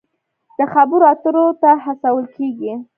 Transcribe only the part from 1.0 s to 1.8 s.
اترو ته